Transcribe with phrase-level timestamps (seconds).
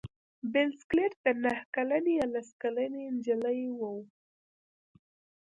[0.53, 3.81] بل سکلیټ د نهه کلنې یا لس کلنې نجلۍ و.